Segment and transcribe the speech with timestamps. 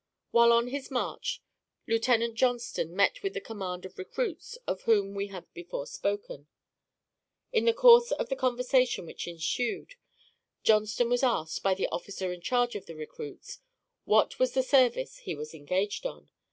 [0.31, 1.43] While on his march,
[1.85, 6.47] Lieutenant Johnston met with the command of recruits of whom we have before spoken.
[7.53, 9.93] In the course of the conversation which ensued,
[10.63, 13.59] Johnston was asked, by the officer in charge of the recruits,
[14.05, 16.31] what was the service he was engaged on?